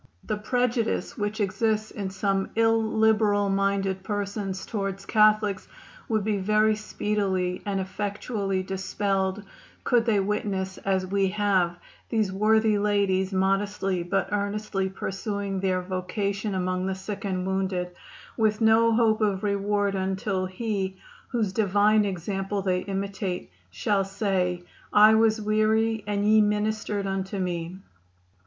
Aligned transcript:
The 0.23 0.37
prejudice 0.37 1.15
which 1.15 1.39
exists 1.39 1.91
in 1.91 2.09
some 2.09 2.49
illiberal 2.55 3.49
minded 3.49 4.01
persons 4.03 4.65
toward 4.65 5.05
Catholics 5.05 5.67
would 6.09 6.23
be 6.23 6.39
very 6.39 6.75
speedily 6.75 7.61
and 7.67 7.79
effectually 7.79 8.63
dispelled 8.63 9.43
could 9.83 10.07
they 10.07 10.19
witness, 10.19 10.79
as 10.79 11.05
we 11.05 11.27
have, 11.27 11.77
these 12.09 12.31
worthy 12.31 12.79
ladies 12.79 13.31
modestly 13.31 14.01
but 14.01 14.29
earnestly 14.33 14.89
pursuing 14.89 15.59
their 15.59 15.83
vocation 15.83 16.55
among 16.55 16.87
the 16.87 16.95
sick 16.95 17.23
and 17.23 17.45
wounded, 17.45 17.91
with 18.35 18.59
no 18.59 18.93
hope 18.95 19.21
of 19.21 19.43
reward 19.43 19.93
until 19.93 20.47
He, 20.47 20.97
whose 21.27 21.53
divine 21.53 22.05
example 22.05 22.63
they 22.63 22.79
imitate, 22.79 23.51
shall 23.69 24.03
say: 24.03 24.63
'I 24.91 25.13
was 25.13 25.39
weary 25.39 26.03
and 26.07 26.25
ye 26.25 26.41
ministered 26.41 27.05
unto 27.05 27.37
me. 27.37 27.77